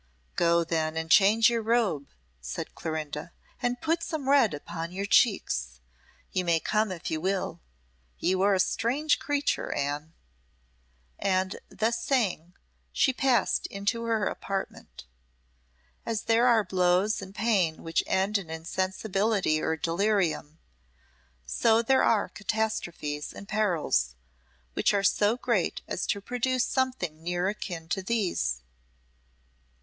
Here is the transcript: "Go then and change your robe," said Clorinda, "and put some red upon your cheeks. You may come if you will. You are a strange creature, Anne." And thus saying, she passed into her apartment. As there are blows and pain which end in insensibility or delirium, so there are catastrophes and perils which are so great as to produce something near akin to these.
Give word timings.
"Go 0.35 0.63
then 0.63 0.97
and 0.97 1.11
change 1.11 1.47
your 1.47 1.61
robe," 1.61 2.07
said 2.41 2.73
Clorinda, 2.73 3.33
"and 3.61 3.79
put 3.81 4.01
some 4.01 4.27
red 4.29 4.51
upon 4.51 4.91
your 4.91 5.05
cheeks. 5.05 5.79
You 6.31 6.43
may 6.43 6.59
come 6.59 6.91
if 6.91 7.11
you 7.11 7.21
will. 7.21 7.61
You 8.17 8.41
are 8.41 8.55
a 8.55 8.59
strange 8.59 9.19
creature, 9.19 9.71
Anne." 9.71 10.13
And 11.19 11.59
thus 11.69 12.01
saying, 12.03 12.55
she 12.91 13.13
passed 13.13 13.67
into 13.67 14.05
her 14.05 14.25
apartment. 14.25 15.03
As 16.03 16.23
there 16.23 16.47
are 16.47 16.63
blows 16.63 17.21
and 17.21 17.35
pain 17.35 17.83
which 17.83 18.03
end 18.07 18.39
in 18.39 18.49
insensibility 18.49 19.61
or 19.61 19.77
delirium, 19.77 20.57
so 21.45 21.83
there 21.83 22.01
are 22.01 22.27
catastrophes 22.27 23.31
and 23.31 23.47
perils 23.47 24.15
which 24.73 24.95
are 24.95 25.03
so 25.03 25.37
great 25.37 25.83
as 25.87 26.07
to 26.07 26.19
produce 26.21 26.65
something 26.65 27.21
near 27.21 27.47
akin 27.49 27.87
to 27.89 28.01
these. 28.01 28.63